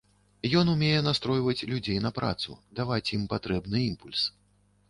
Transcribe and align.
Ён 0.59 0.71
умее 0.71 1.01
настройваць 1.07 1.67
людзей 1.73 1.99
на 2.07 2.11
працу, 2.17 2.57
даваць 2.81 3.07
ім 3.19 3.29
патрэбны 3.35 3.77
імпульс. 3.93 4.29